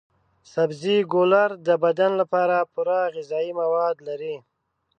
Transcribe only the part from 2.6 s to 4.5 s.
پوره غذايي مواد لري.